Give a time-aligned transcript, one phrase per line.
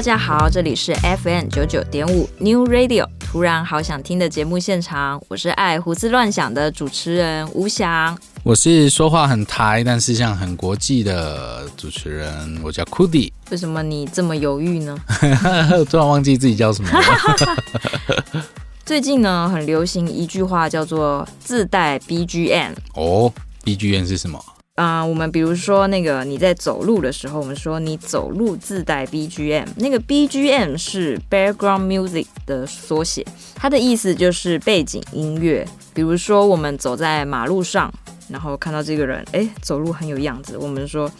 [0.00, 13.30] 大家好，这里是 FM 九九点五 New Radio，突然好想听的节目现场，我是爱胡思乱想的主持人吴翔，我是说话很台，但是像很国际的主持人，我叫 Cody。
[13.50, 14.98] 为什么你这么犹豫呢？
[15.90, 18.42] 突然忘记自己叫什么了。
[18.86, 22.72] 最近呢，很流行一句话叫做自带 BGM。
[22.94, 23.30] 哦
[23.66, 24.42] ，BGM 是什么？
[24.76, 35.66] 啊、我们比如说那个你在走路的时候，我们说你走路自带 BGM，那个 BGM 是 Background Music 的缩写，它的意思就是背景音乐。
[35.92, 37.92] 比如说我们走在马路上，
[38.28, 41.10] 然后看到这个人，哎，走路很有样子，我们说。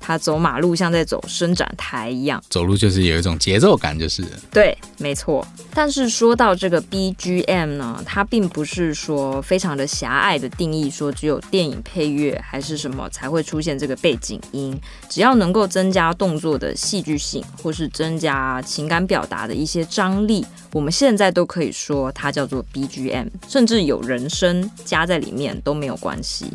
[0.00, 5.46] 他走马路像在走伸展台一样，走路就是有一种节奏感，就是对，没错。
[5.74, 26.46] 但是说到这个 BGM 呢，它并不是说非常的狭隘的定义，说只有电影配乐还是什么才会出现这个背景音，只要能够增加动作的戏剧性，或是增加情感表达的一些张力，我们现在都可以说它叫做 BGM，甚至有人声加在里面都没有关系。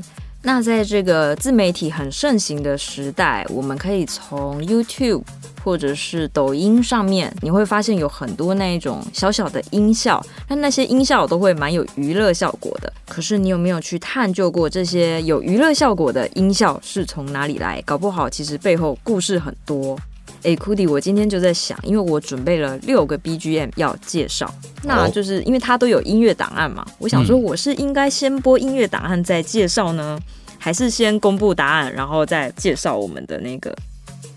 [0.43, 5.21] 那在这个自媒体很盛行的时代，我们可以从 YouTube
[5.63, 12.91] 或者是抖音上面，你会发现有很多那一种小小的音效，那那些音效都会蛮有娱乐效果的。
[13.07, 17.79] 可是你有没有去探究过这些有娱乐效果的音效是从哪里来？
[17.83, 19.95] 搞不好其实背后故事很多。
[20.43, 24.51] 哎，Cody，我今天就在想，因为我准备了六个 BGM 要介绍，
[24.83, 26.85] 那就是因为它都有音乐档案嘛。
[26.97, 30.19] 我想说，我是应该先播音乐档案再介绍呢，
[30.57, 33.75] 还是先公布答案然后再介绍我们的那个？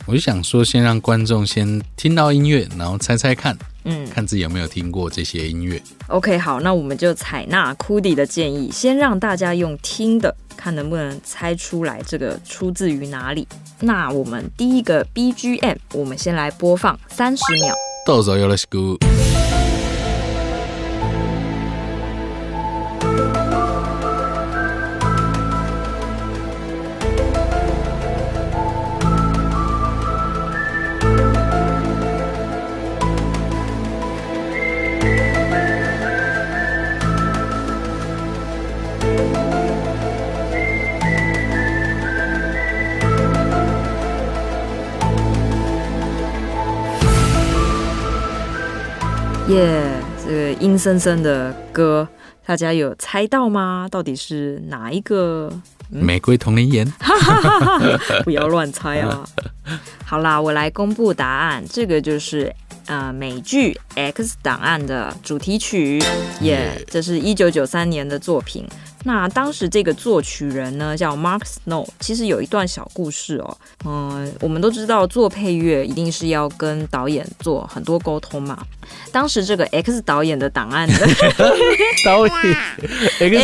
[0.05, 5.81] 我就想说，先让观众先听到音乐，然后猜猜看，嗯，看自己有没有听过这些音乐。
[6.07, 10.35] OK，好，那我们就采纳 Cody 的建议，先让大家用听的。
[10.57, 13.47] 看能不能猜出来这个出自于哪里？
[13.79, 17.73] 那我们第一个 BGM，我们先来播放三十秒。
[18.05, 19.32] どうぞよろしく。
[49.48, 52.08] 耶，yeah, 这个阴森森的歌，
[52.46, 53.86] 大家有猜到吗？
[53.90, 55.50] 到底是哪一个？
[55.92, 56.90] 嗯、玫瑰同林岩，
[58.24, 59.22] 不要乱猜啊！
[60.06, 62.50] 好啦，我来公布答案，这个就是
[62.86, 66.02] 呃美剧《X 档案》的主题曲，
[66.40, 68.66] 耶 Yeah,，这是一九九三年的作品。
[69.06, 73.58] 那当时这个作曲人呢叫 Mark Snow，其实有一段小故事哦。
[73.84, 78.64] 嗯，我们都知道做配乐一定是要跟导演做很多沟通嘛。
[79.14, 80.88] 当时这个 X 导演的档案。
[80.88, 80.94] 的
[82.04, 82.56] 导演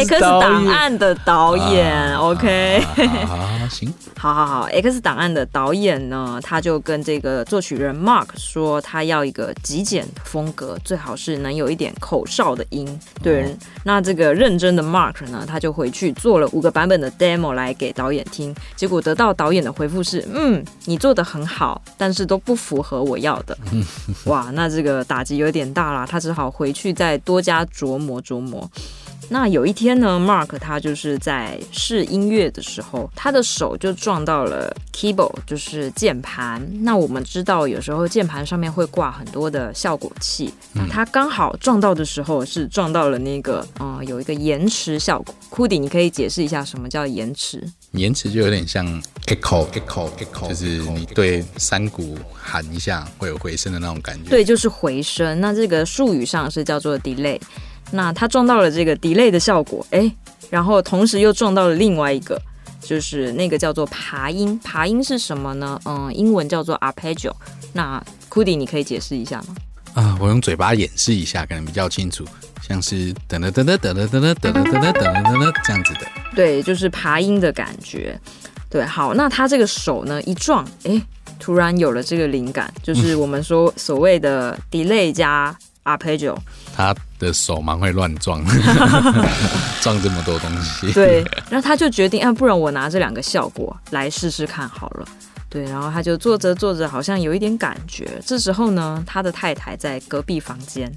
[0.04, 2.80] ，X 档案的导演，OK，
[3.26, 3.38] 好，
[3.70, 13.00] 行，好好好，X 档案的导演呢，他就跟这个作曲人 Mark 说，他要一个极简风格，最好是能有一点口哨的音。
[13.22, 13.46] 对，哦、
[13.84, 23.56] 那这个认真的 Mark 呢，他就回去做了五个版本的 demo 来给导演听，结果得到导演的回复是：嗯，你做的很好，但是都不符合我要的。
[24.26, 28.70] 哇，那这个打击有点大啦，他只好回去再多加琢磨琢磨。
[29.32, 36.60] 那有一天呢，Mark 他就是在试音乐的时候，他的手就撞到了 keyboard，就是键盘。
[36.82, 45.32] 那我们知道，有时候键盘上面会挂很多的效果器，那他刚好撞到的时候是撞到了那个，嗯，有一个延迟效果。
[45.48, 47.62] Cody，你可以解释一下什么叫延迟？
[47.92, 48.84] 延迟就有点像
[49.26, 54.28] echo，echo，echo，就是你对山谷喊一下会有回声的那种感觉。
[54.28, 55.40] 对，就是回声。
[55.40, 57.40] 那这个术语上是叫做 delay。
[57.90, 60.10] 那他撞到了这个 delay 的效果，哎，
[60.48, 62.40] 然后同时又撞到了另外一个，
[62.80, 64.58] 就是那个叫做爬音。
[64.62, 65.80] 爬音是什么呢？
[65.84, 67.32] 嗯，英文叫做 arpeggio。
[67.72, 69.56] 那 Cody 你可以解释一下吗？
[69.94, 72.24] 啊，我用嘴巴演示一下，可能比较清楚，
[72.62, 76.00] 像是噔噔噔噔噔噔噔噔噔噔噔噔噔这样子的。
[76.36, 78.18] 对，就是爬音的感觉。
[78.68, 81.02] 对，好，那他这个手呢一撞，哎，
[81.40, 86.36] 突然有了这个灵感，就是我们说所谓的 delay 加 arpeggio。
[86.72, 88.44] 他的手蛮会乱撞，
[89.80, 90.90] 撞这么多东西。
[90.94, 95.06] 对，然后他就决定，啊，不然我拿这两个效果来试试看好了。
[95.48, 98.20] 对，然后他就做着做着，好像有一点感觉。
[98.24, 100.90] 这时候呢，他的太太在隔壁房间，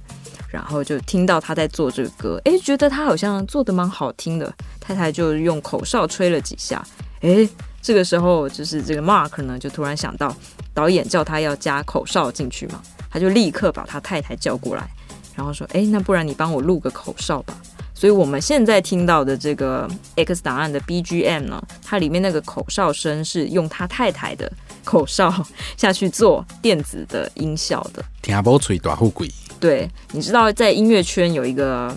[0.48, 4.54] 然后就听到他在做这个歌，哎，觉得他好像做得蛮好听的。
[4.80, 6.86] 太太就用口哨吹了几下，
[7.22, 7.48] 哎，
[7.82, 10.36] 这个时候，就是这个 Mark 呢，就突然想到
[10.74, 12.80] 导演叫他要加口哨进去嘛，
[13.10, 14.88] 他就立刻把他太太叫过来，
[15.36, 17.56] 然后说：“哎，那不然你帮我录个口哨吧。”
[17.94, 24.52] 所以我们现在听到的这个 X 档案的 BGM 呢，它里面那个口哨声是用他太太的
[24.84, 25.32] 口哨
[25.78, 28.04] 下去做电子的音效的。
[28.22, 29.30] 听不吹大富贵。
[29.60, 31.96] 对，你知道在音乐圈有一个。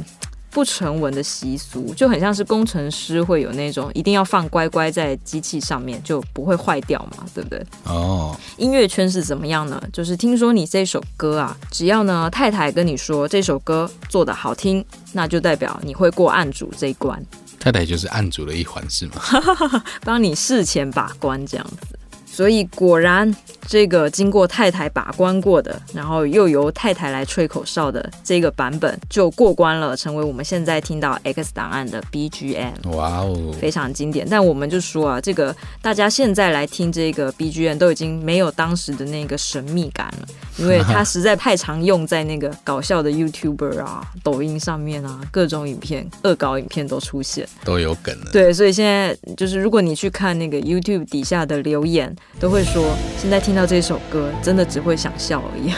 [0.56, 7.62] 不成文的习俗，就很像是工程师会有那种一定要放乖乖在机器上面就不会坏掉嘛，对不对？
[7.84, 9.78] 哦，音乐圈是怎么样呢？
[9.92, 14.82] 就是听说你这首歌啊，只要呢太太跟你说这首歌做得好听，
[15.12, 17.22] 那就代表你会过案主这一关。
[17.60, 19.20] 太太就是案主的一环是吗？
[20.04, 21.95] 帮你事前把关这样子。
[22.36, 23.34] 所以果然，
[23.66, 32.90] 这个经过太太把关过的，然后又由太太来吹口哨的这个版本就过关了，成为我们现在听到 X 档案的 BGM。
[32.90, 34.26] 哇哦，非常经典。
[34.28, 40.28] 但我们就说啊，这个大家现在来听这个 BGM 都已经没有当时的那个神秘感了，
[40.58, 48.30] 因为它实在太常用在那个搞笑的 YouTuber 啊、抖音上面啊，各种影片、恶搞影片都出现，都有梗了。
[48.30, 52.14] 对，所以现在就是如果你去看那个 YouTube 底下的留言。
[52.38, 55.72] 都会说，现在听到这首歌，真的只会想笑而已，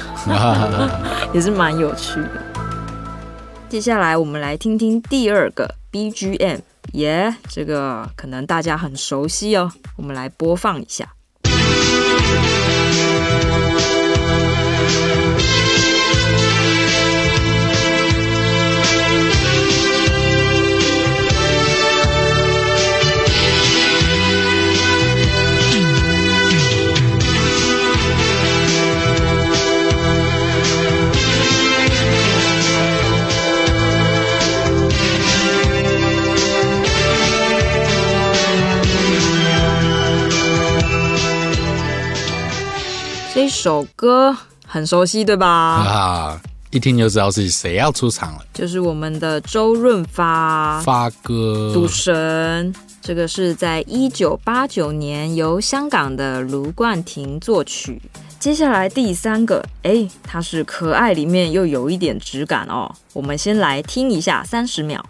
[1.34, 2.42] 也是蛮有趣的。
[3.68, 6.60] 接下来我们来听听第二个 BGM，
[6.94, 11.06] 耶，这个可能大家很熟悉哦，我们来播放一下。
[43.68, 44.34] 首歌
[44.66, 45.46] 很熟悉，对吧？
[45.46, 52.74] 啊，一听就知道是谁要出场了，就是我们的周润发，发哥，赌神。
[53.02, 58.00] 这个是在一九八九年由香港的卢冠廷作曲。
[58.40, 62.90] 接下来第三个，哎，它是可爱里面又有一点质感哦。
[63.12, 65.04] 我们先来听一下三十秒。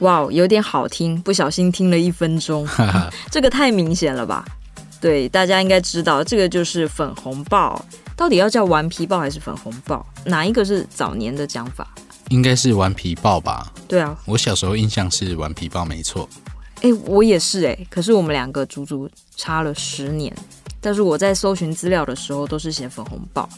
[0.00, 2.66] 哇有点好听，不小心听了一分钟，
[3.30, 4.44] 这个太明显了吧？
[5.00, 7.82] 对，大家应该知道，这个就是粉红豹，
[8.14, 10.04] 到底要叫顽皮豹还是粉红豹？
[10.24, 11.88] 哪一个是早年的讲法？
[12.28, 13.72] 应该是顽皮豹吧？
[13.88, 16.28] 对啊，我小时候印象是顽皮豹，没错。
[16.82, 20.34] 哎，我也是哎，可是我们两个足足差了十年，
[20.80, 23.48] 但是我在搜寻资料的时候都是写粉红豹。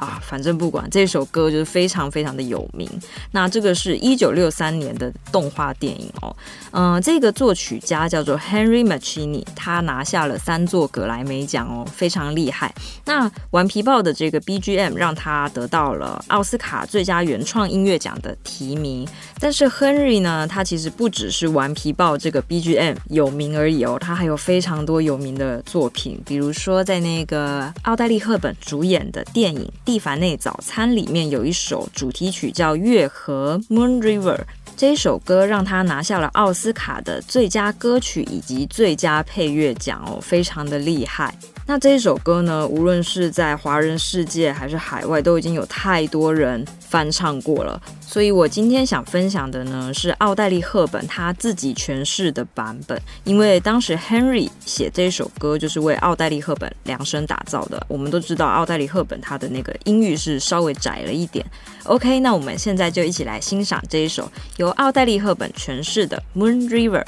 [0.00, 2.88] 啊，反正不管这首歌就是非常非常的有名。
[3.32, 6.34] 那这个是一九六三年的动画电影哦。
[6.72, 12.74] 嗯、这个作曲家叫做 Henry Mancini，他拿下了三座葛莱美奖哦，非常厉害。
[13.04, 19.06] 那《顽皮豹》的这个 BGM 让他得到了奥斯卡最佳原创音乐奖的提名。
[19.38, 29.70] 但是 Henry 呢，他其实不只是《顽皮豹》这个 BGM 有名而已哦，他还有非常多有名的作品，比如说在那个奥黛丽·赫本主演的电影。
[29.90, 34.38] 蒂凡内早餐里面有一首主题曲叫《月河》（Moon River），
[34.76, 41.34] 这首歌让他拿下了奥斯卡的最佳歌曲以及最佳配乐奖哦，非常的厉害。
[41.66, 47.80] 那这一首歌呢，无论是在华人世界还是海外，都已经有太多人翻唱过了。
[48.00, 53.00] 所以我今天想分享的呢，是奥黛丽·赫本她自己诠释的版本。
[53.22, 57.80] 因为当时 Henry 写这首歌就是为奥黛丽·赫本量身打造的。
[57.86, 61.46] 我们都知道奥黛丽·赫本她的那个音域是稍微窄了一点。
[61.84, 67.04] OK，那我们现在就一起来欣赏这一首由奥黛丽·赫本诠释的《Moon River》。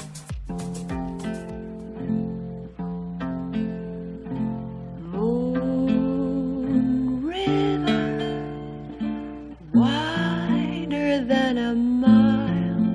[11.23, 12.85] than a mile.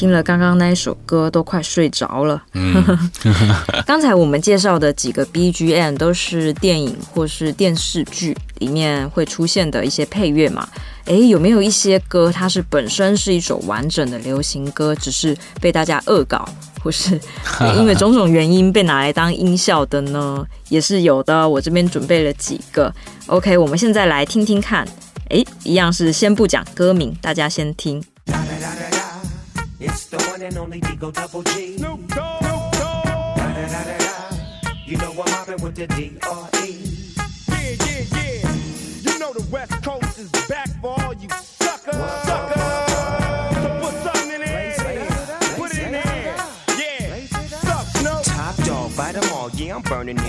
[0.00, 2.42] 听了刚刚那一首歌都快睡着了。
[2.54, 2.82] 嗯，
[3.84, 10.66] 刚才我们介绍的几个 BGM 都是电影或是电视剧里面会出现的一些配乐嘛？
[11.04, 16.48] 诶，有没有一些歌它是本身是一首完整的流行歌，只是被大家恶搞，
[16.82, 17.20] 或是
[17.76, 20.42] 因为种种原因被拿来当音效的呢？
[20.70, 21.46] 也是有的。
[21.46, 22.90] 我这边准备了几个。
[23.26, 24.88] OK，我们现在来听听看。
[25.28, 28.02] 诶，一样是先不讲歌名，大家先听。
[29.82, 31.78] It's the one and only Digo Double G.
[31.78, 32.42] Snoop Dogg.
[32.42, 34.36] Da-da-da-da-da.
[34.84, 36.68] You know I'm mobbing with the D.R.E.
[37.48, 38.52] Yeah, yeah, yeah.
[39.00, 41.94] You know the West Coast is back for all you suckers.
[41.94, 42.62] Suckers.
[43.62, 44.74] So put something in there.
[45.56, 46.36] Put it in there.
[46.76, 47.26] Yeah.
[47.48, 48.22] Suck, Snoop.
[48.36, 49.48] Top dog, bite them all.
[49.54, 50.19] Yeah, I'm burning.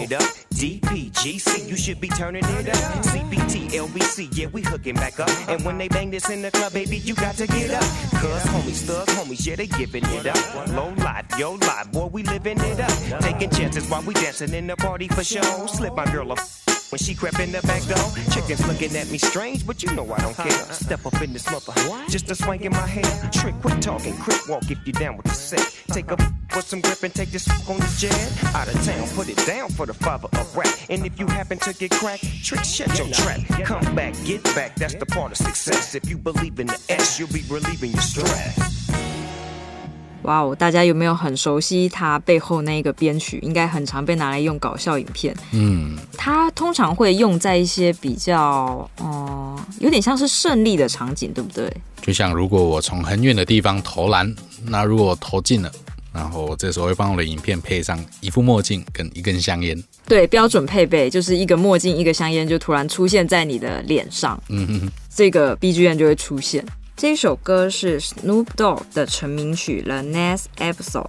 [0.61, 2.75] DPGC, you should be turning it up.
[3.05, 5.27] CBT, LBC, yeah, we hooking back up.
[5.49, 7.81] And when they bang this in the club, baby, you got to get up.
[8.21, 10.67] Cuz homies, thug homies, yeah, they giving it up.
[10.67, 13.21] Low life, yo life, boy, we living it up.
[13.23, 15.65] Taking chances while we dancing in the party for show.
[15.65, 19.17] Slip my girl a When she crept in the back door, chickens looking at me
[19.17, 20.65] strange, but you know I don't care.
[20.71, 21.73] Step up in this mother,
[22.07, 23.31] just a swank in my hair.
[23.31, 25.65] Trick, quit talking, quick walk if you down with the set.
[25.87, 26.17] Take a
[26.51, 28.13] put some grip and take this on the jet.
[28.53, 30.67] Out of town, put it down for the father of rap.
[30.89, 33.39] And if you happen to get cracked, trick, shut your trap.
[33.65, 35.95] Come back, get back, that's the part of success.
[35.95, 38.59] If you believe in the S, you'll be relieving your stress.
[40.23, 40.55] 哇哦！
[40.55, 43.39] 大家有没有很熟悉他背后那一个编曲？
[43.41, 45.35] 应该很常被拿来用搞笑影片。
[45.51, 51.67] 嗯，他通常会用在一些比较，嗯，有点像是胜利的场景，对不对？
[52.03, 54.31] 就像如果我从很远的地方投篮，
[54.63, 55.71] 那如果投进了，
[56.13, 59.81] 然后这时候会帮我的影片配上一副墨镜跟一根香烟。
[60.07, 64.41] 对，标准配备就是一个墨镜，一个香烟，就突然出现在你的脸上。
[64.49, 66.65] 嗯哼哼，这个 BGM 就会出现。
[66.97, 71.03] 这首歌是 Snoop Dogg 的成名曲《The Next Episode》。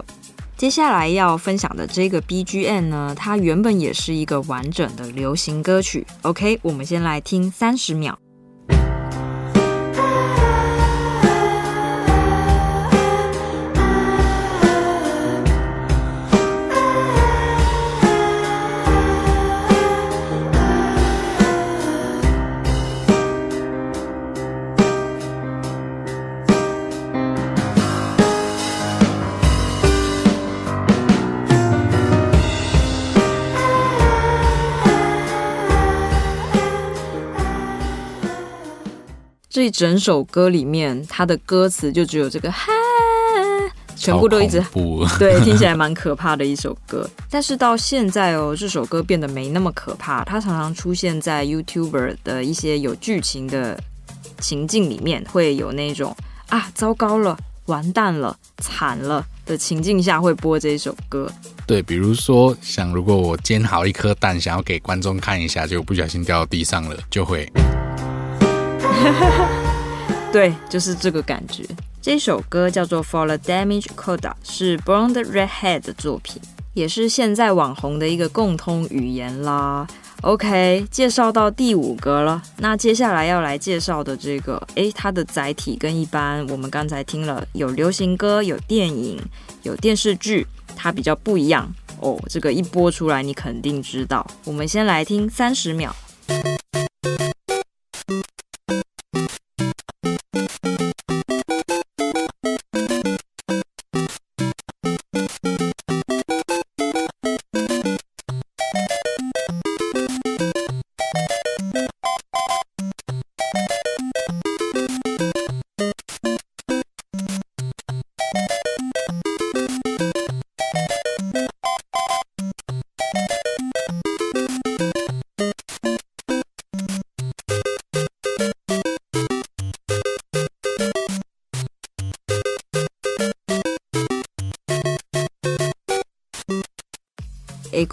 [0.56, 6.06] 接下来要分享的这个 BGM 呢，它原本也是一个完整的流行歌曲。
[6.22, 8.16] OK，我们先来听三十秒。
[39.52, 42.72] 这一整首歌里面，它的歌词就只有这个哈，
[43.94, 44.64] 全部都一直
[45.20, 47.06] 对，听起来蛮可怕的一首歌。
[47.28, 53.78] 但是到现在哦，这首歌变得没那么可怕，它常常出现在 YouTuber 的一些有剧情的
[54.40, 56.16] 情境里面，会有那种
[56.48, 57.36] 啊，糟糕了，
[57.66, 61.30] 完蛋了，惨了的情境下会播这首歌。
[61.66, 67.46] 对，比如说像如果我煎好一颗蛋，想要给观众看一下，就不小心掉到地上了，就会。
[70.32, 71.64] 对，就是这个感觉。
[72.00, 76.40] 这首歌叫做《For the Damage Coda》，是 Blonde Redhead 的作品，
[76.74, 79.86] 也是现在网红的一个共通语言啦。
[80.22, 82.42] OK，介绍到第五个了。
[82.58, 89.20] 那接下来要来介绍的这个，诶，它的载体跟一般我们刚才听了有流行歌、有电影、
[89.62, 91.68] 有电视剧，它比较不一样
[92.00, 92.16] 哦。
[92.28, 94.26] 这个一播出来，你肯定知道。
[94.44, 95.94] 我们先来听三十秒。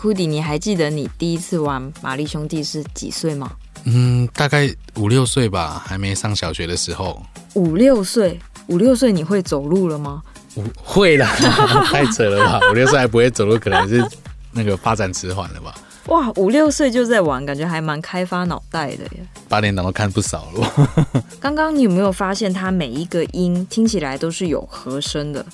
[0.10, 3.52] 哎，库迪，你还记得你第一次玩玛丽兄弟是几岁吗？
[3.84, 7.22] 嗯，大概五六岁吧，还没上小学的时候。
[7.54, 10.24] 五六岁，五六岁你会走路了吗？
[10.76, 11.28] 会啦，
[11.86, 12.60] 太扯了吧！
[12.72, 14.04] 五六岁还不会走路，可能是
[14.52, 15.76] 那个发展迟缓了吧？
[16.08, 19.24] 哇，五六岁就在玩，感觉还蛮开发脑袋的耶。
[19.48, 21.24] 八点档都看不少了。
[21.40, 25.46] 刚刚你有没有发现，它每一个音听起来都是有和声的？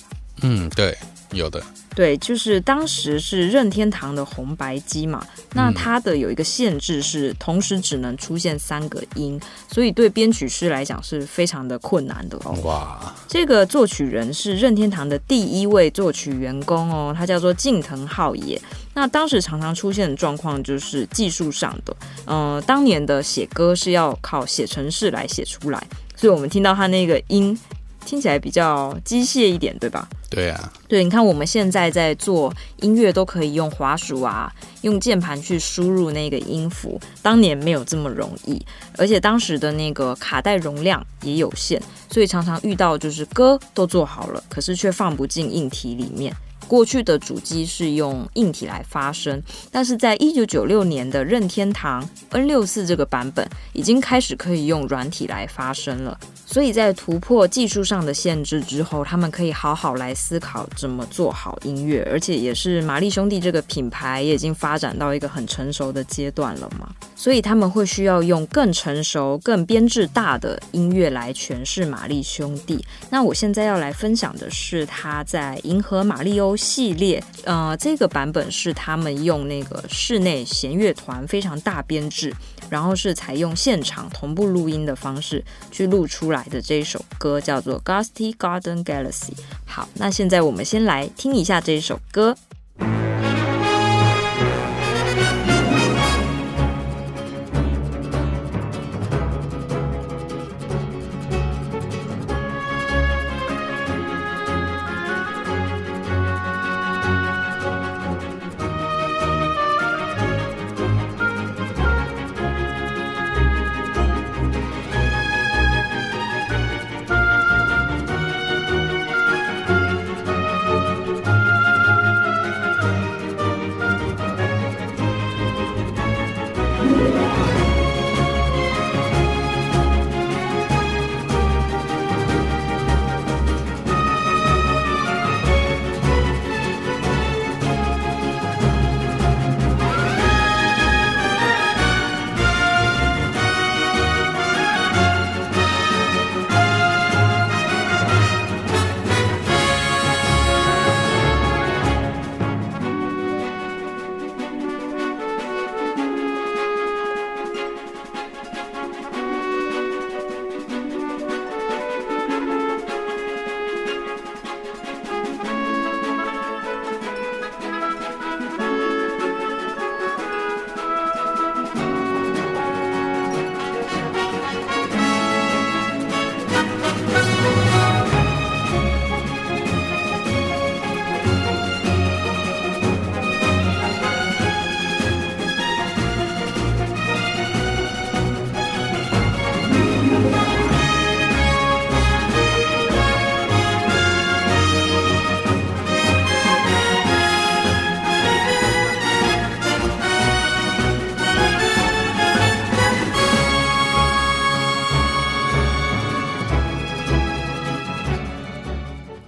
[0.43, 0.97] 嗯，对，
[1.31, 1.61] 有的。
[1.95, 9.39] 对，就是当时是任天堂的红白机嘛，那它的有一个限制是同时只能出现三个音，
[9.71, 12.51] 所以对编曲师来讲是非常的困难的哦。
[12.65, 18.61] 哇，这个作曲人是任天堂的第一位作曲员工哦，他叫做近藤浩也。
[18.93, 25.81] 那当时常常出现的状况就是技术上的，呃，当年的写歌是要靠写程式来写出来，
[26.15, 27.57] 所以我们听到他那个音。
[28.05, 30.07] 听起来比较机械一点，对吧？
[30.29, 38.63] 对啊，对，你看我们现在在做音乐都可以用滑鼠啊，用键盘去输入那个音符，当年没有这么容易，
[38.97, 46.33] 而且当时的那个卡带容量也有限，所以常常遇到就是歌都做好了，可是却放不进硬体里面。
[46.67, 49.39] 过去的主机是用硬体来发声，
[49.71, 56.19] 但是在一九九六年的任天堂 N 六四这个版本，已经开始可以用软体来发声了。
[56.45, 72.85] 所以在突破技术上的限制之后，他们可以好好来思考怎么做好音乐，而且也是玛丽兄弟这个品牌也已经发展到一个很成熟的阶段了嘛，所以他们会需要用更成熟、更编制大的音乐来诠释玛丽兄弟。
[73.09, 82.33] 那我现在要来分享的是他在《银河玛丽欧》系列，呃，这个版本是他们用那个室内弦乐团非常大编制，
[82.69, 89.31] 然后是采用现场同步录音的方式去录出来的这一首歌，叫做《Gusty Garden Galaxy》。
[89.65, 92.35] 好，那现在我们先来听一下这一首歌。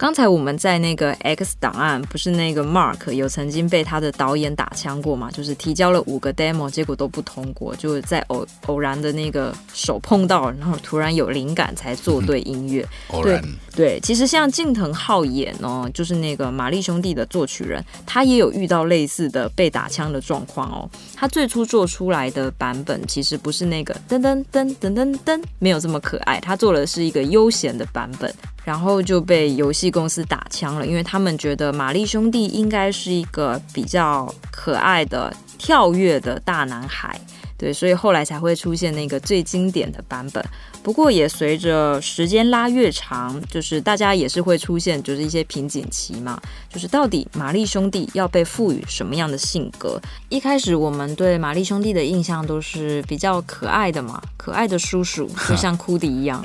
[0.07, 5.29] 刚才我们在那个 X 档案，不是那个 Mark 有曾经被他的导演打枪过嘛？
[5.29, 12.87] 就是提交了五个 demo，结果都不通过，就在偶偶然的那个手碰到，然后突然有灵感才做对音乐。
[13.09, 13.43] 偶然。
[13.75, 20.89] 对，其实像近藤浩演哦，就是那个玛丽兄弟的作曲人，他也有遇到类似的被打枪的状况哦。
[21.17, 28.33] 他最初做出来的版本其实不是那个噔噔噔噔噔噔，没有这么可爱，他做的是一个悠闲的版本。
[28.67, 37.17] 然后就被游戏公司打枪了，因为他们觉得玛丽兄弟应该是一个比较可爱的跳跃的大男孩。
[37.57, 40.45] 对，所以后来才会出现那个最经典的版本。
[40.87, 46.39] 不过也随着时间拉越长，就是大家也是会出现就是一些瓶颈期嘛。
[46.71, 49.99] 就是到底玛丽兄弟要被赋予什么样的性格？
[50.29, 56.41] 一开始我们对玛丽兄弟的印象都是比较可爱的嘛，可爱的叔叔，就像库迪一样，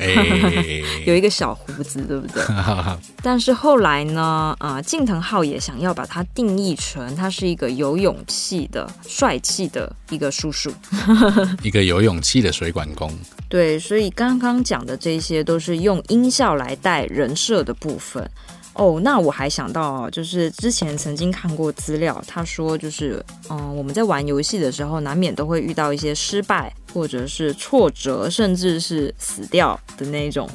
[1.06, 2.42] 有一个小胡子，对不对？
[3.22, 10.72] 但是后来呢，啊、呃，近藤浩也想要把它定义成他是一个有勇气的、帅气的一个叔叔。
[11.62, 13.08] 一个有勇气的水管工，
[13.48, 18.28] 对，所以刚刚刚讲的这些都是用音效来带人设的部分
[18.74, 19.00] 哦。
[19.02, 30.48] 那我还想到，就是之前曾经看过资料，他说就是，嗯，我们在玩游戏的时候，难免都会遇到一些失败，或者是挫折，甚至是死掉的那种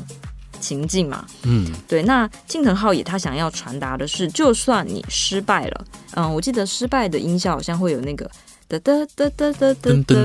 [0.60, 1.26] 情境嘛。
[1.44, 2.04] 嗯，对。
[2.04, 5.86] 那近藤浩也他想要传达的是，就算你失败了，
[6.16, 8.30] 嗯，我记得失败的音效好像会有那个。
[8.70, 10.16] 哒哒哒哒哒哒哒，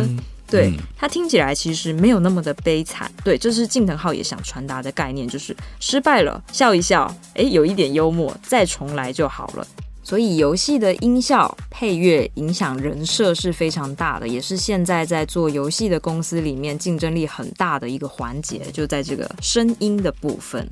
[0.52, 3.10] 对，它听起来其实没有那么的悲惨。
[3.24, 9.66] 对，这是近藤浩也想传达的概念，就是失败了，笑一笑，诶，有一点幽默，再重来就好了。
[10.04, 20.68] 所以游戏的音效配乐影响人设是非常大的，也是现在在做游戏的公司里面竞争力很大的一个环节，就在这个声音的部分。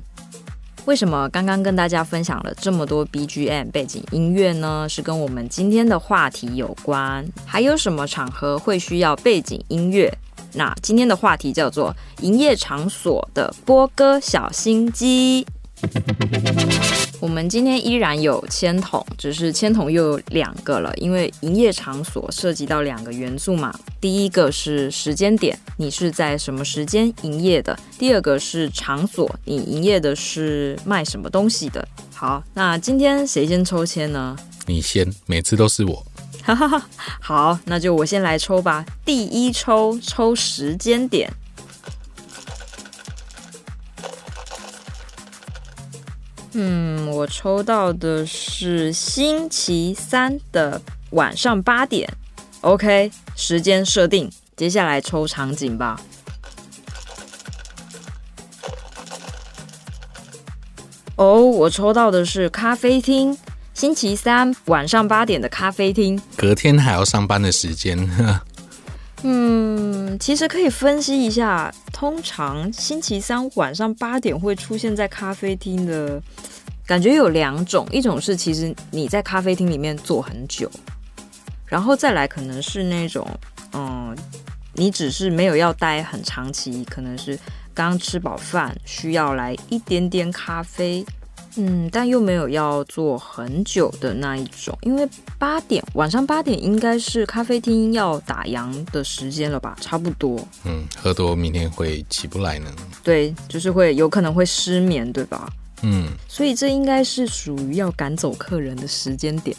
[0.85, 4.87] 为什么刚刚跟大家分享了这么多 BGM 背景音乐呢？
[4.89, 7.23] 是跟我们今天的话题有关。
[7.45, 10.11] 还有什么场合会需要背景音乐？
[10.53, 15.45] 那今天的话题叫做营业场所的播歌小心机。
[17.21, 23.71] 我们今天依然有签筒，只是签筒又有两个了，因为营业场所涉及到两个元素嘛。
[24.01, 31.87] 第一个是时间点，你是在什么时间营业的；第二个是场所，你营业的是卖什么东西的。
[32.11, 34.35] 好，那今天谁先抽签呢？
[34.65, 36.03] 你先，每次都是我。
[36.41, 36.89] 哈哈哈，
[37.21, 38.83] 好，那就我先来抽吧。
[39.05, 41.31] 第一抽，抽时间点。
[46.53, 52.11] 嗯，我抽到的是星期三的晚上八点。
[52.61, 54.29] OK，时间设定。
[54.55, 55.99] 接下来抽场景吧。
[61.15, 63.37] 哦，我抽到的是咖啡厅，
[63.73, 66.21] 星期三晚上八点的咖啡厅。
[66.35, 67.97] 隔天还要上班的时间。
[69.23, 76.21] 嗯，其实可以分析一下，通常星期三晚上八点会出现在咖啡厅的
[76.87, 80.69] 感觉有两种，一种是其实你在咖啡厅里面坐很久，
[81.65, 83.27] 然后再来可能是那种，
[83.73, 84.17] 嗯，
[84.73, 87.37] 你只是没有要待很长期，可能是
[87.73, 91.05] 刚吃饱饭需要来一点点咖啡。
[91.57, 100.39] 嗯，但又没有要做很久的那一种，因为八点晚上八点应该是咖啡厅要打烊的时间了吧，差不多。
[100.65, 102.71] 嗯，喝多明天会起不来呢。
[103.03, 105.49] 对，就是会有可能会失眠，对吧？
[105.83, 109.55] 嗯，所以这应该是属于要赶走客人的时间点，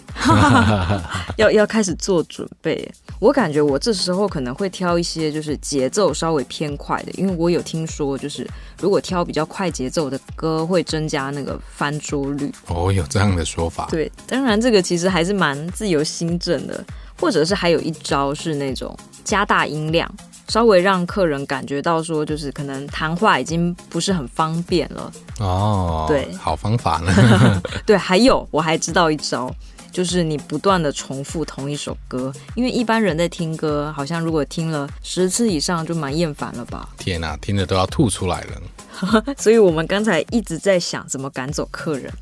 [1.37, 2.89] 要要开始做准备。
[3.19, 8.49] 我感觉我这时候可能会挑一些就是节奏稍微偏快的，因为我有听说，就是
[8.81, 12.53] 如果挑比较快节奏的歌，会增加那个翻桌率。
[12.67, 13.89] 哦，有这样的说法。
[13.91, 16.85] 对，当然这个其实还是蛮自由心证的，
[17.21, 20.13] 或者是还有一招是那种加大音量。
[20.49, 26.05] 稍微让客人感觉到说，就是可能谈话已经不是很方便了哦。
[26.09, 27.63] 对，好方法呢。
[27.87, 29.51] 对，还有我还知道一招，
[29.91, 36.89] 就是你不断的重复同一首歌，因为一般人在听歌，好像如果听了十次以上就蛮厌烦了吧？
[36.99, 39.35] 天哪，听着都要吐出来了。
[39.39, 42.13] 所以我们刚才一直在想怎么赶走客人，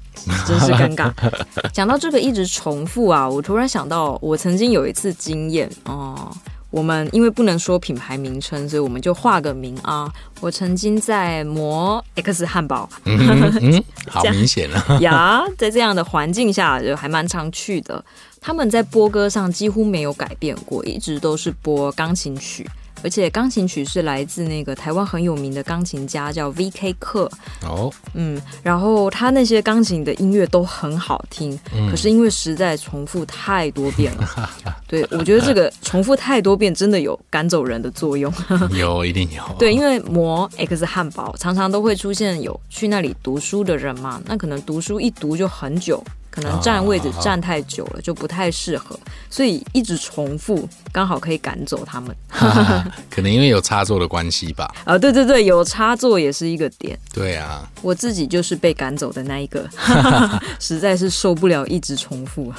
[0.47, 1.13] 真是尴尬。
[1.73, 6.31] 讲到这个一直重复啊，我突然想到，我曾经有一次经验哦。
[6.71, 10.11] 我们因为不能说品牌名称，所以我们就化个名啊。
[10.41, 13.19] 我曾经在磨 X 汉堡，嗯，
[13.61, 14.99] 嗯， 好明显啊。
[15.01, 18.03] 呀，在这样的环境下，就还蛮常去的。
[18.41, 22.67] 他们在播歌上几乎没有改变过，一直都是播钢琴曲。
[23.03, 26.95] 而且钢琴曲是来自那个台湾很有名的钢琴家，叫 V.K.
[26.99, 27.31] 克。
[27.63, 34.51] 哦，嗯，然后他那些钢琴的音乐都很好听，嗯、可是因为实在重复太多遍了，
[34.87, 38.33] 对，我觉得这个重复太多遍真的有赶走人的作用。
[38.77, 39.43] 有，一定有。
[39.59, 46.03] 对，因为魔 X 汉堡常常都会出现有去那里读书的人嘛，那可能读书一读就很久。
[46.31, 52.17] 可能占位置占太久了，就不太适合，所以一直重复，刚好可以赶走他们。
[53.11, 54.73] 可能因为有插座的关系吧。
[54.85, 56.97] 啊，对对对，有插座也是一个点。
[57.13, 59.69] 对啊，我自己就是被赶走的那一个，
[60.61, 62.53] 实在是受不了一直重复。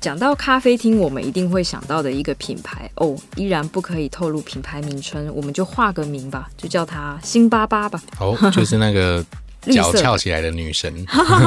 [0.00, 8.00] 讲到咖啡厅，我们一定会想到的一个品牌哦，依然不可以透露品牌名称，我们就画个名吧，就叫它星巴巴吧。
[8.20, 9.22] 哦，就是那个。
[9.72, 11.04] 脚翘起来的女神，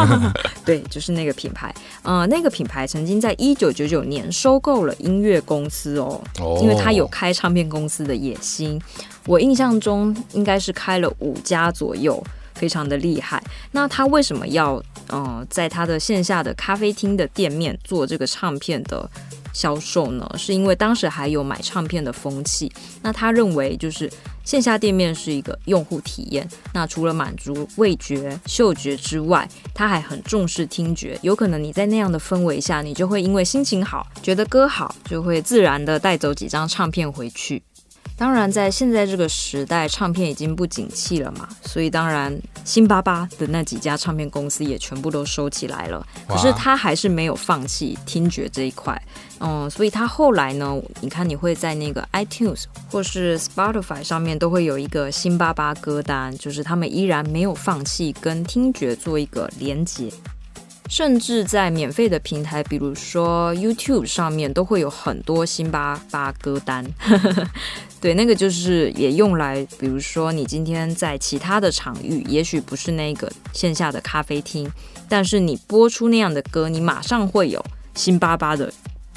[0.65, 1.73] 对，就是那个品牌。
[2.03, 6.21] 呃，那个品牌曾经在一九九九年收购了音乐公司哦，
[6.61, 8.81] 因为他有开唱片公司的野心。
[9.25, 12.21] 我印象中应该是开了五家左右，
[12.55, 13.41] 非常的厉害。
[13.71, 19.09] 那他为什么要呃在他的线下的咖啡厅的店面做这个唱片的
[19.53, 20.29] 销售呢？
[20.37, 22.71] 是因为当时还有买唱片的风气。
[23.01, 24.09] 那他认为就是。
[24.49, 31.19] 线下店面是一个用户体验，那除了满足味觉、嗅觉之外，它还很重视听觉。
[31.21, 37.61] 有可能你在那样的氛围下，你就会因为心情好，觉得歌好，就会自然的带走几张唱片回去。
[38.19, 46.05] 当然，在现在这个时代，唱片已经不景气了嘛，所以当然，辛巴巴的那几家唱片公司也全部都收起来了。
[46.27, 49.01] 可是他还是没有放弃听觉这一块，
[49.39, 60.11] 嗯，所以他后来呢，你看你会在那个 iTunes 或是 Spotify 上面都会有一个辛巴巴歌单，就是他们依然没有放弃跟听觉做一个连接。
[60.89, 66.83] 甚至在免费的平台，比如说 YouTube 上面，都会有很多辛巴巴歌单。
[68.01, 74.69] 对，那个就是也用来，比如说你今天在其他的场域，也许不是那个线下的咖啡厅，
[75.07, 77.63] 但是你播出那样的歌，你马上会有
[77.95, 78.71] 新巴巴的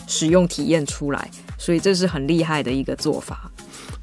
[0.07, 1.31] 使用体验出来。
[1.57, 3.51] 所以这是很厉害的一个做法。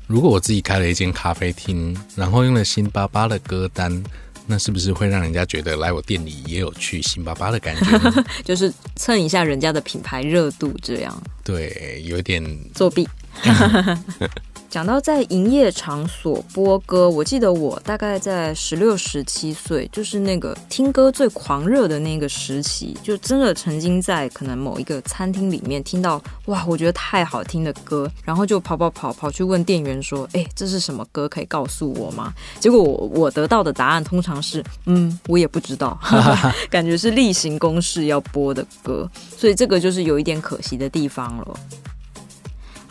[0.07, 4.03] 如果我自己开了一间咖啡厅，然后用了新巴巴的歌单。
[4.51, 8.23] 那是不是会让人家觉得来我店里也有去新巴巴的感觉？
[8.43, 11.21] 就是蹭一下人家的品牌热度，这样。
[11.43, 13.07] 对，有点作弊。
[14.69, 31.27] 讲到在营业场所播歌，我记得我大概在十六、十七岁，就是那个听歌最狂热的那个时期，就真的曾经在可能某一个餐厅里面听到哇，我觉得太好听的歌，然后就跑跑跑跑去问店员说：“哎，这是什么歌？
[31.27, 35.99] 可以告诉我吗？”结果我我得到的答案通常是：“嗯，我也不知道。
[36.69, 41.59] ”感觉是例行公事要播的歌，所以这个就是有一点可惜的地方了。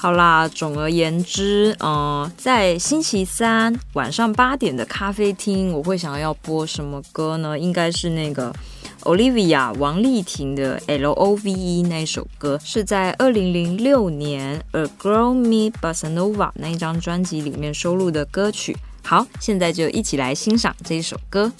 [0.00, 7.58] 好啦，总而言之，嗯，在星期三晚上八点的咖啡厅，我会想要播什么歌呢？
[7.58, 8.54] 应该是那个
[9.02, 18.76] Olivia 王丽婷的 L O V E 那首歌，是在二零零六年 A Girl Meets Bossa Nova 那一张专辑里面收录的歌曲。
[19.02, 21.50] 好，现在就一起来欣赏这一首歌。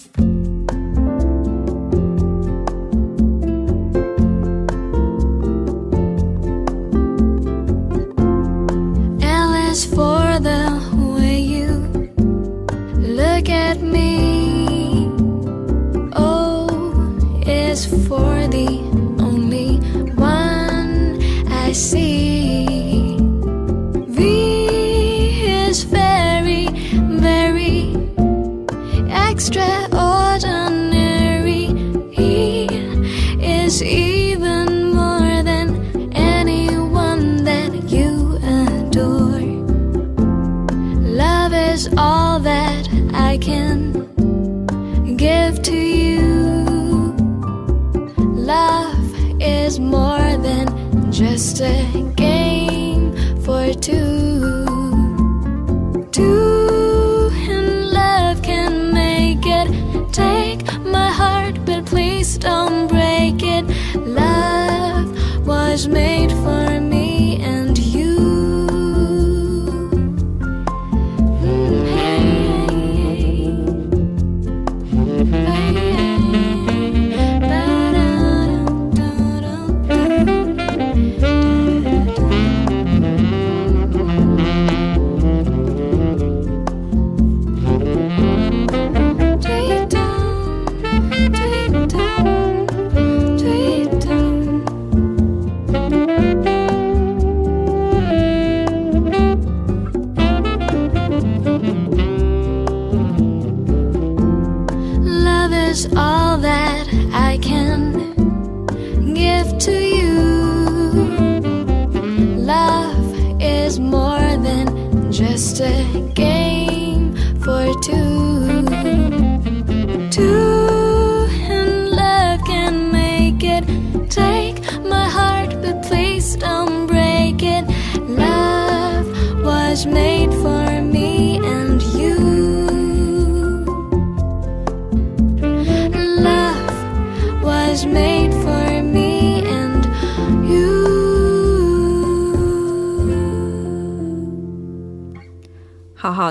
[43.40, 47.14] can give to you.
[48.35, 54.66] Love is more than just a game for two.
[56.12, 57.31] Two
[57.92, 60.12] love can make it.
[60.12, 63.64] Take my heart, but please don't break it.
[63.94, 65.07] Love
[65.46, 66.67] was made for.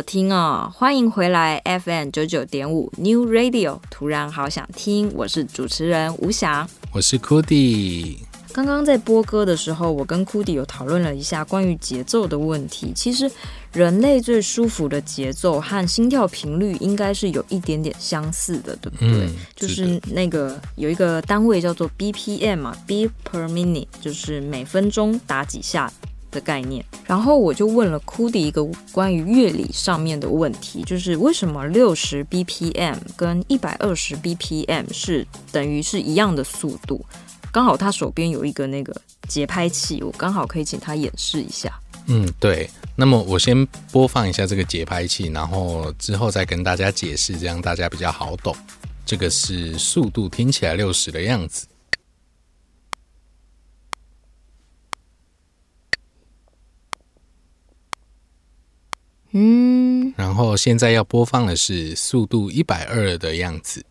[0.07, 0.71] 听哦！
[0.73, 5.11] 欢迎回来 FM 九九点五 New Radio，突然好想听。
[5.13, 8.19] 我是主持人吴翔，我是 Cody。
[8.53, 12.93] 刚刚在播歌的时候，我跟 Cody 有讨论了一下关于节奏的问题。
[12.95, 13.29] 其实
[13.73, 19.09] 人类最舒服的节奏和心跳频率应该是有一点点相似的，对不对？
[19.09, 25.91] 嗯、就是那个有一个单位叫做 BPM 嘛，Beat per minute，就是每分钟打几下。
[26.31, 37.05] 的概念，然后我就问了 Cody 一个关于乐理上面的问题，就是为什么六十 BPM 跟一百二十 BPM 是等于是一样的速度？
[37.51, 38.95] 刚好他手边有一个那个
[39.27, 41.79] 节拍器，我刚好可以请他演示一下。
[42.07, 42.69] 嗯，对。
[42.95, 48.55] 那么我先播放一下这个节拍器，然后之后再跟大家解释，这样大家比较好懂。
[49.05, 51.65] 这个是速度听起来六十的样子。
[59.39, 63.85] 嗯，然后现在要播放的是速度一百二的样子。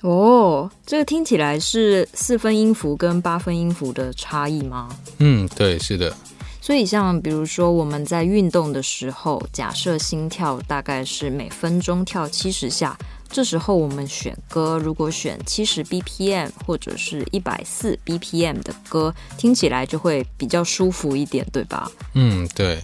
[0.00, 4.88] 哦，这个听起来是四分音符跟八分音符的差异吗？
[5.18, 6.12] 嗯，对，是的。
[6.60, 12.98] 所以像比如说我们在运动的时候，假设心跳大概是每分钟跳七十下。
[13.28, 21.90] 这时候我们选歌，如果选七十 BPM 或者是一百四 BPM 的歌，听起来就会比较舒服一点，对吧？
[22.14, 22.80] 嗯，对。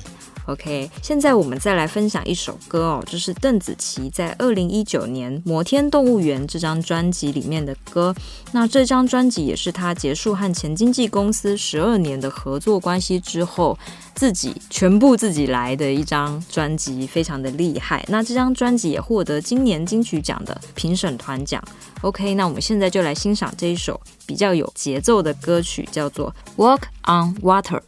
[0.51, 8.13] OK，现在我们再来分享一首歌哦，这是邓紫棋在二零一九年《摩天动物园》这张专辑里面的歌。
[8.51, 13.79] 那这张专辑也是她结束和前经纪公司十二年的合作关系之后，
[14.17, 18.05] 自己全部自己来的一张专辑，非常的厉害。
[18.09, 21.63] 那这张专辑也获得今年金曲奖的评审团奖。
[22.01, 27.81] OK，那我们现在就来欣赏这一首比较有节奏的歌曲，叫做《Walk on Water》。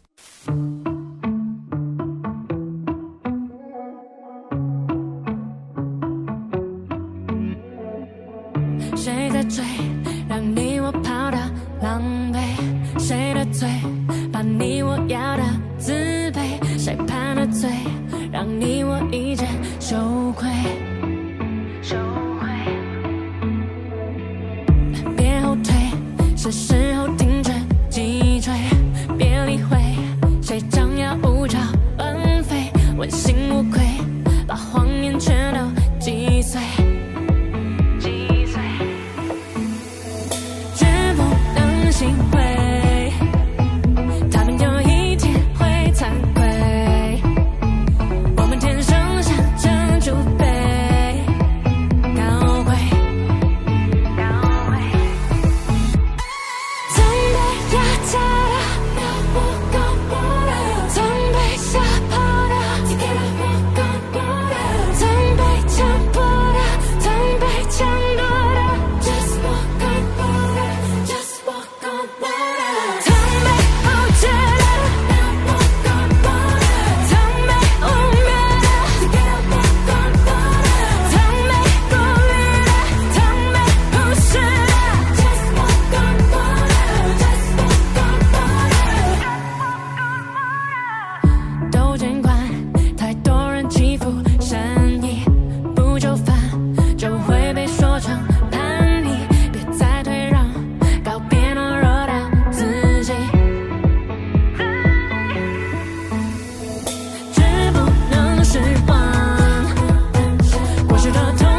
[111.10, 111.51] 好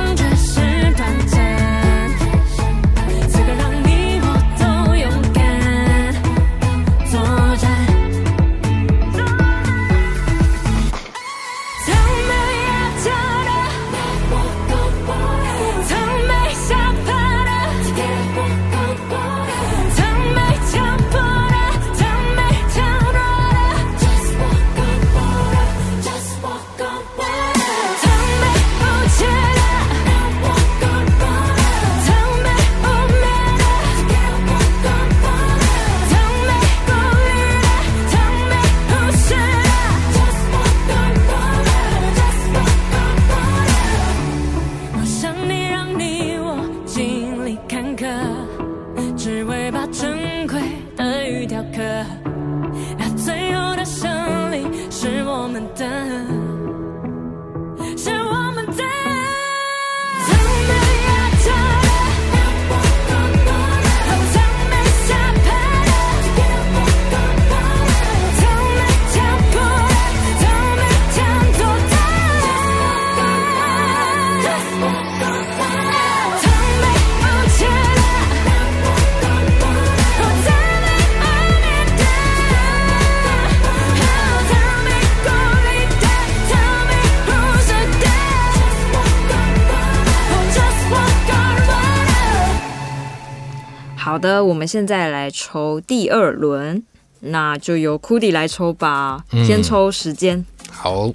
[94.74, 96.82] 现在来抽第二轮，
[97.19, 99.24] 那就由 Cudi 来抽吧。
[99.30, 100.43] 嗯、先抽时间。
[100.67, 101.13] 好。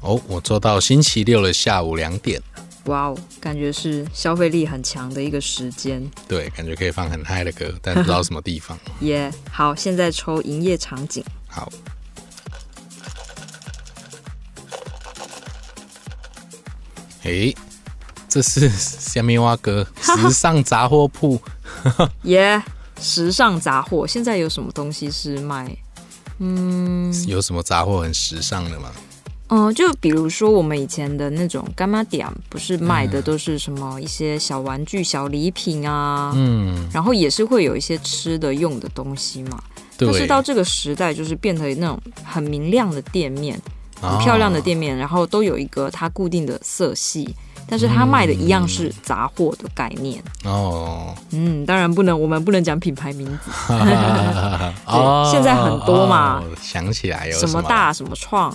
[0.00, 2.42] 哦，我抽到星期六的下午两点。
[2.86, 6.04] 哇哦，感觉是消费力很强的一个时间。
[6.26, 8.76] 对，感觉可以放很嗨的歌，但不知道什么地方。
[9.02, 11.22] 耶， yeah, 好，现在抽营业场景。
[11.46, 11.70] 好。
[17.22, 17.54] 诶，
[18.28, 21.40] 这是虾米蛙哥时尚杂货铺，
[22.24, 22.62] 耶！yeah,
[23.02, 25.76] 时尚杂货现在有什么东西是卖？
[26.38, 28.90] 嗯，有什么杂货很时尚的吗？
[29.48, 39.62] 嗯、呃，就比如说我们以前的那种干妈店，不是卖的都是什么一些小玩具、小礼品啊，嗯，然后也是会有一些吃的、用的东西嘛。
[39.98, 43.60] 对但是到这个时代，就是变成那种很明亮的店面。
[44.00, 47.34] 很漂亮的店面，然后都有一个它固定的色系，
[47.68, 50.22] 但是它卖的一样是杂货的概念。
[50.44, 53.50] 哦，嗯，当然不能，我们不能讲品牌名字。
[54.86, 58.52] 哦现在很多嘛哦想起来有什么大什么创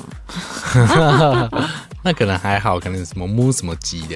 [2.03, 4.15] 那可能还好，可能什么木什么鸡的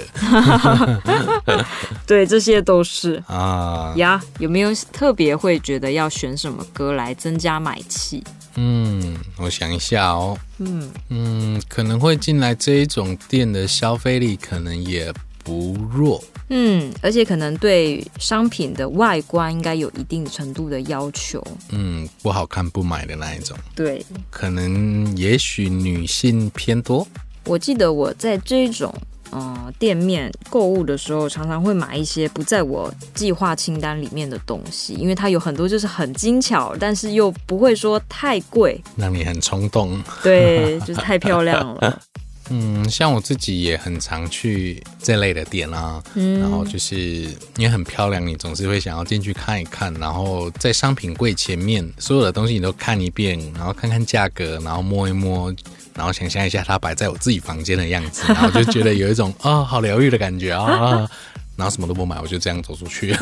[2.06, 3.94] 对，这些都是啊。
[3.96, 4.22] 呀。
[4.38, 8.24] 有没有特别会觉得要选什么歌来增加买气？
[8.62, 10.38] 嗯，我想一下哦。
[10.58, 15.14] 嗯嗯，可能会进来这一种店的消费力可能也
[15.46, 16.22] 不弱。
[16.50, 21.42] 嗯，而且可能对商品的外观应该有一定程度的要求。
[21.70, 23.58] 嗯，不好看不买的那一种。
[23.74, 27.08] 对，可能也许女性偏多。
[27.46, 28.94] 我记得我在这种
[29.32, 40.02] 呃店面购物的时候，常常会买一些不在我计划清单里面的东西，因为它有很多就是很精巧，但是又不会说太贵，让你很冲动。
[40.24, 42.02] 对，就是太漂亮了。
[42.50, 47.28] 嗯，像我自己也很常去这类的店啊，嗯，然后就是
[47.58, 55.54] 也很漂亮，你总是会想要进去看一看，然后在商品柜前面所有的东西你都看一遍，然后看看价格，然后摸一摸，
[55.94, 61.08] 然后想象一下它摆在我自己房间的样子，然后就觉得有一种啊、哦、好疗愈的感觉啊，
[61.56, 63.16] 然后什么都不买，我就这样走出去，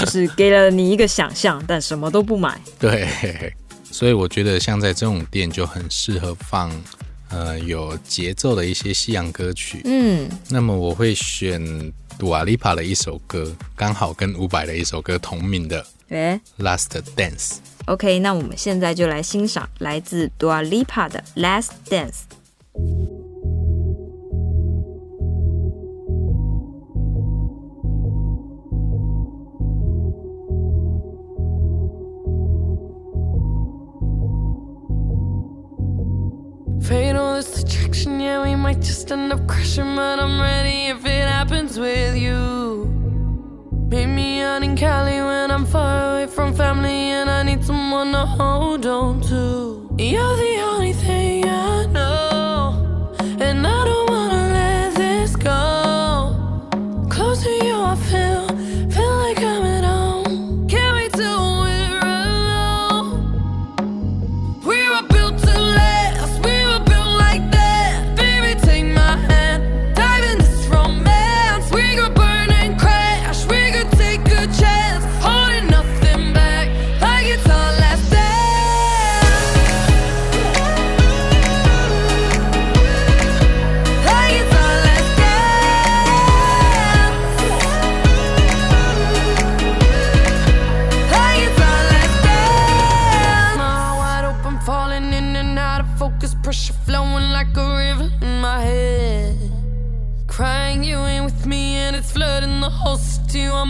[0.00, 2.60] 就是给了你一个想象，但什么都不买。
[2.78, 3.52] 对，
[3.90, 6.70] 所以我觉得像在这种店就很适合放。
[7.34, 11.60] 呃，有节奏的一些西洋歌曲，嗯，那么我会选
[12.16, 17.56] Dua Lipa 的一首歌，刚好跟伍佰的一首歌同名的，诶，Last Dance。
[17.86, 23.23] OK，那我们现在就来欣赏来自 Dua Lipa 的 Last Dance。
[38.64, 42.86] Might just end up crashing, but I'm ready if it happens with you.
[43.90, 48.12] Meet me out in Cali when I'm far away from family and I need someone
[48.12, 49.94] to hold on to.
[49.98, 50.73] You're the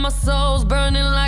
[0.04, 1.23] my soul's burning like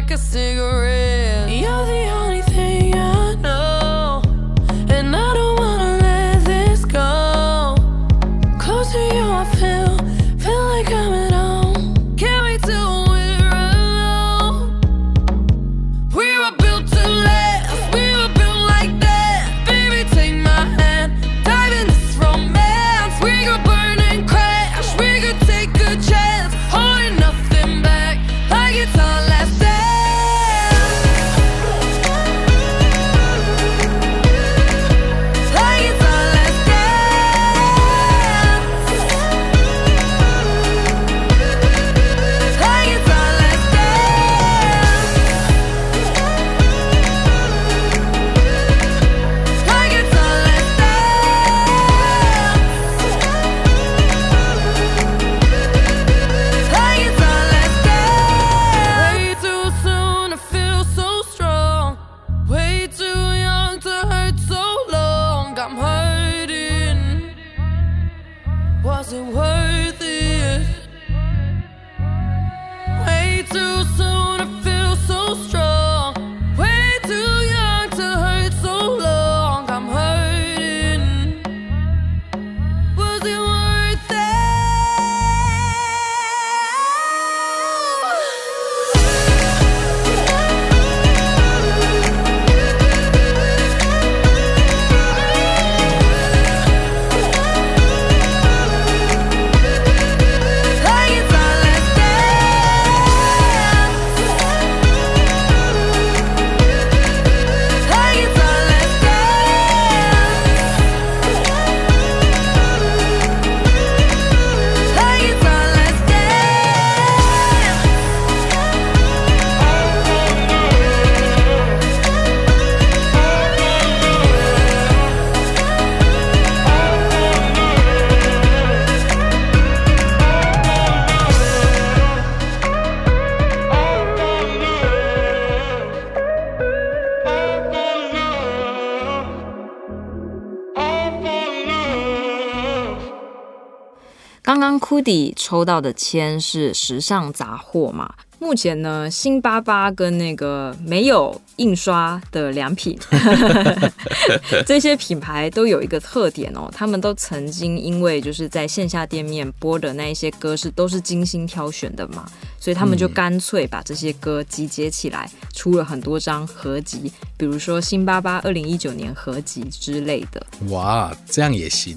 [145.34, 148.12] 抽到的签是时尚杂货嘛？
[148.38, 152.98] 目前呢，辛巴巴跟那个没有印刷的良品
[154.66, 162.26] 这些品牌都有一个特点哦，他们都曾经因为就是在线下店面播的那一些歌是都是精心挑选的嘛，
[162.60, 170.46] 所以他们就干脆把这些歌集结起来，出了很多张合集，比如说辛巴巴二零一九年合集之类的。
[170.68, 171.96] 哇，这样也行。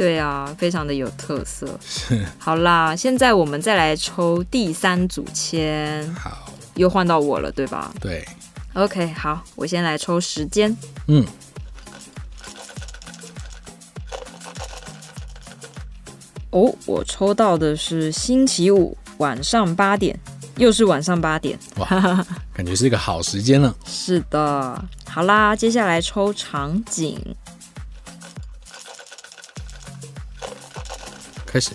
[0.00, 1.78] 对啊，非常的有特色。
[1.84, 6.10] 是好啦，现在我们再来抽第三组签。
[6.14, 7.92] 好，又换到我了，对吧？
[8.00, 8.26] 对。
[8.72, 10.74] OK，好，我先来抽时间。
[11.08, 11.22] 嗯。
[16.48, 20.18] 哦，我抽到的是星期五晚上八点，
[20.56, 21.58] 又是晚上八点。
[21.76, 23.76] 哇，感觉是一个好时间了。
[23.84, 24.82] 是的。
[25.06, 27.20] 好啦，接下来抽场景。
[31.50, 31.70] 开始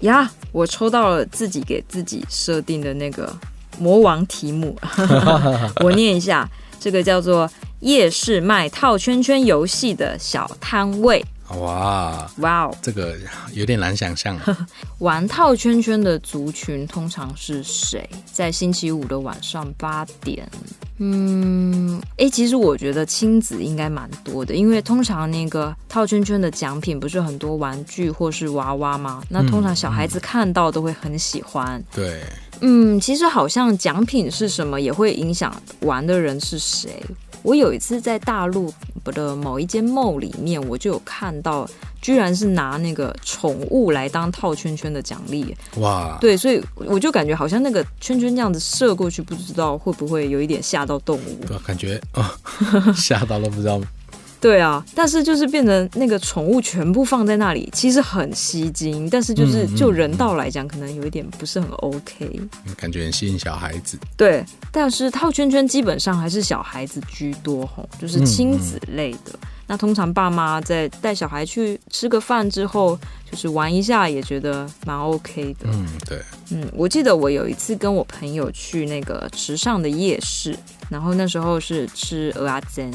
[0.00, 0.30] 呀！
[0.52, 3.34] 我抽到了自己给自己设定的那个
[3.78, 4.78] 魔王题目，
[5.82, 6.48] 我念一下，
[6.78, 7.50] 这个叫做
[7.80, 11.24] “夜市卖套圈圈游戏的小摊位”。
[11.50, 13.16] 哇哇哦，这个
[13.52, 14.38] 有点难想象。
[14.98, 18.08] 玩套圈圈的族群通常是谁？
[18.32, 20.48] 在星期五的晚上八点。
[20.98, 29.22] 嗯，哎，其实我觉得亲子应该蛮多的，因为通常那个套圈圈的奖品不是很多玩具或是娃娃吗？
[29.28, 31.82] 那通常小孩子看到都会很喜欢。
[31.94, 32.22] 对，
[32.60, 37.04] 嗯，其实好像奖品是什么也会影响玩的人是谁。
[37.46, 38.74] 我有一次在大陆
[39.04, 41.64] 的某一间 mall 里面，我就有看到，
[42.02, 45.54] 居然是拿那个宠物来当套圈圈的奖励。
[45.76, 46.18] 哇！
[46.20, 51.38] 对，所以我就感觉好像那个圈圈这样子射过去，不知道会不会有一点吓到动物。
[51.64, 52.36] 感觉啊，
[52.96, 53.80] 吓到了，不知道。
[54.46, 62.40] 对啊，但是就是变成那个宠物全部放在那里，其实很吸睛，但是就是就人道来讲，可能有一点不是很 OK，
[62.76, 63.98] 感觉很吸引小孩子。
[64.16, 69.32] 对，但是套圈圈基本上还是小孩子居多吼，就是亲子类的。
[69.32, 72.96] 嗯嗯、那通常爸妈在带小孩去吃个饭之后，
[73.28, 75.66] 就是玩一下也觉得蛮 OK 的。
[75.72, 76.20] 嗯，对，
[76.52, 80.56] 嗯，我记得我有一次跟我朋友去那个池上的夜市，
[80.88, 82.92] 然后那时候是吃蚵仔煎。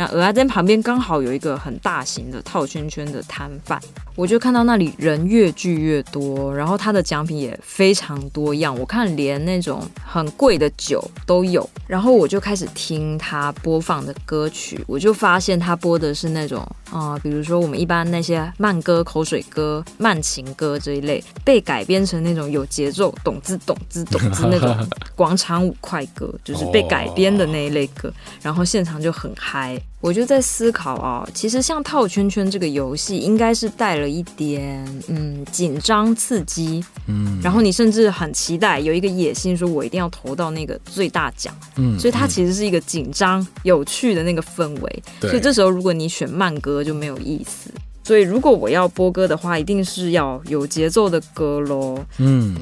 [0.00, 3.78] 那鹅阿珍旁边刚好有一个很大型的套圈圈的摊贩，
[4.14, 24.74] 我就看到那里人越聚越多，然后他的奖品也非常多样，我看连那种很贵的酒都有，然后我就开始听他播放的歌曲，我就发现他播的是那种啊、呃，比如说我们一般那些慢歌、口水歌、慢情歌这一类，被改编成那种有节奏、懂字懂字懂字那种
[25.14, 29.78] 广场舞快歌，就是被改编的那一类歌，然后现场就很嗨。
[30.00, 47.70] 我就在思考啊，其实像套圈圈这个游戏，应该是带了一点嗯紧张刺激，嗯，然后你甚至很期待，有一个野心，说我一定要投到那个最大奖，嗯，所以它其实是一个紧张有趣的那个氛围，所以这时候如果你选慢歌就没有意思，
[48.02, 52.56] 所以如果我要播歌的话，一定是要有节奏的歌喽，嗯，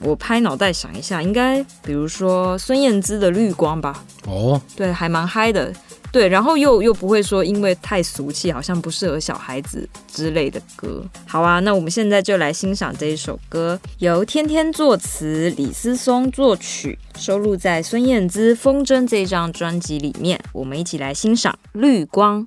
[0.00, 5.70] 我拍脑袋想一下，应该比如说孙燕姿的《绿光》吧，哦，对，还蛮嗨的。
[6.10, 11.04] 对，然后又又不会说因为太俗气，好像不适合小孩子之类的歌。
[11.26, 20.40] 好啊，那我们现在就来欣赏这一首歌，由天天作词，李思松作曲，收录在孙燕姿《风筝》这张专辑里面。
[20.52, 22.42] 我们一起来欣赏《绿光》。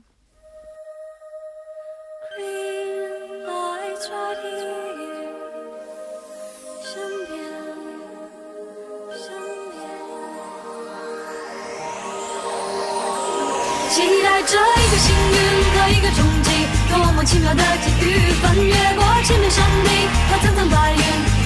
[14.44, 15.38] 这一个幸运
[15.72, 16.50] 和一个冲击，
[16.90, 19.92] 多么奇妙的际遇，翻越过千面山顶
[20.32, 20.98] 和层层白云，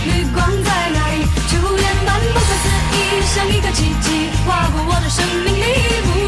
[0.06, 1.26] 绿光在哪里？
[1.50, 6.25] 初恋般不可思议，像一个奇迹，划过我的生命里，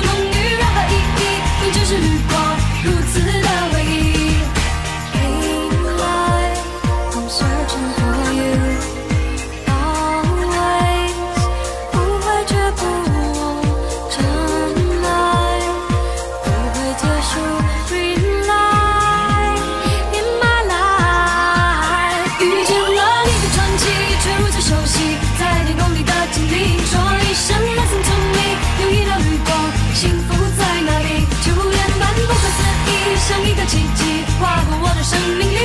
[35.10, 35.57] 生命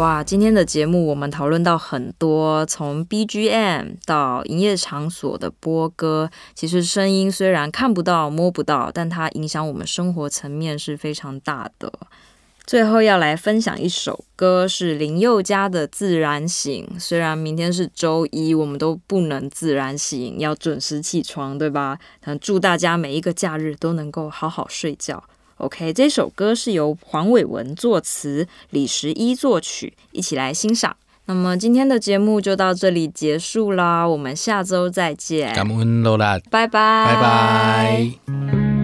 [0.00, 11.92] 哇，今天的节目我们讨论到很多，从 BGM 到营业场所的播歌，其实声音虽然看不到、摸不到，但它影响我们生活层面是非常大的。
[12.64, 16.88] 最后要来分享一首歌，是林宥嘉的《自然醒》。
[16.98, 21.98] 虽然明天是周一，我们都不能自然醒，要准时起床，对吧？
[22.24, 25.22] 但祝大家每一个假日都能够好好睡觉。
[25.60, 30.96] OK，这首歌是由黄伟文作词，李十一作曲，一起来欣赏。
[31.26, 38.79] 那么今天的节目就到这里结束啦，我们下周再见，感恩罗拉，拜拜，拜拜。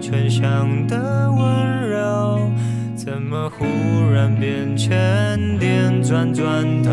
[0.00, 2.50] 唇上的温柔，
[2.96, 3.64] 怎么忽
[4.12, 6.90] 然变成电转转头？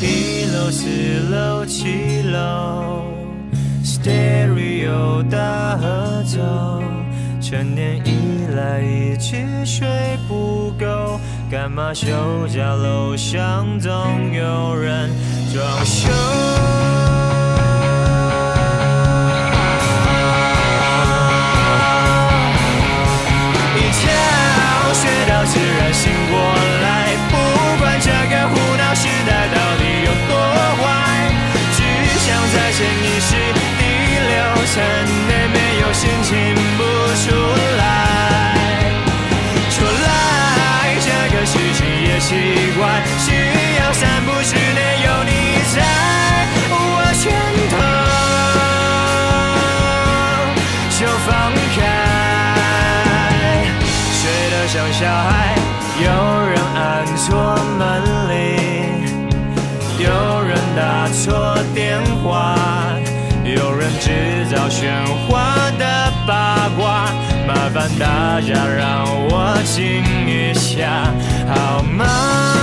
[0.00, 0.88] 一楼、四
[1.30, 3.04] 楼、七楼
[3.84, 6.82] ，Stereo 大合奏，
[7.40, 9.86] 成年以来一直睡
[10.28, 11.20] 不够。
[11.50, 12.06] 干嘛休
[12.48, 13.90] 假楼上总
[14.32, 15.10] 有人
[15.52, 16.10] 装修？
[25.92, 26.38] 醒过
[26.82, 27.36] 来，不
[27.78, 30.32] 管这个胡闹时代到底有多
[30.80, 30.84] 坏，
[31.76, 31.78] 只
[32.18, 33.36] 想在潜意识
[33.78, 33.82] 第
[34.26, 34.32] 六
[34.72, 34.82] 层
[35.28, 36.80] 内没有心情不
[37.22, 37.24] 出
[37.76, 37.80] 来。
[39.70, 42.80] 说来这个事情也奇怪，
[43.18, 43.30] 需
[43.78, 44.41] 要散步
[67.72, 71.10] 烦大家让我静一下，
[71.48, 72.61] 好吗？